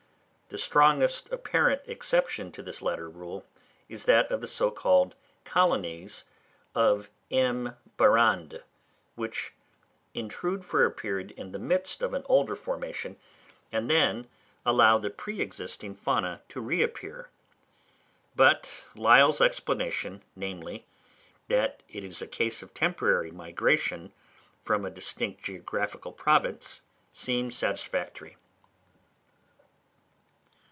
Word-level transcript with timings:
The 0.53 0.57
strongest 0.57 1.31
apparent 1.31 1.83
exception 1.85 2.51
to 2.51 2.61
this 2.61 2.81
latter 2.81 3.09
rule 3.09 3.45
is 3.87 4.03
that 4.03 4.29
of 4.31 4.41
the 4.41 4.49
so 4.49 4.69
called 4.69 5.15
"colonies" 5.45 6.25
of 6.75 7.09
M. 7.31 7.77
Barrande, 7.95 8.61
which 9.15 9.53
intrude 10.13 10.65
for 10.65 10.83
a 10.83 10.91
period 10.91 11.31
in 11.37 11.53
the 11.53 11.57
midst 11.57 12.01
of 12.01 12.13
an 12.13 12.23
older 12.25 12.57
formation, 12.57 13.15
and 13.71 13.89
then 13.89 14.27
allow 14.65 14.97
the 14.97 15.09
pre 15.09 15.39
existing 15.39 15.95
fauna 15.95 16.41
to 16.49 16.59
reappear; 16.59 17.29
but 18.35 18.83
Lyell's 18.93 19.39
explanation, 19.39 20.21
namely, 20.35 20.85
that 21.47 21.81
it 21.87 22.03
is 22.03 22.21
a 22.21 22.27
case 22.27 22.61
of 22.61 22.73
temporary 22.73 23.31
migration 23.31 24.11
from 24.65 24.83
a 24.83 24.91
distinct 24.91 25.43
geographical 25.43 26.11
province, 26.11 26.81
seems 27.13 27.55
satisfactory. 27.57 28.35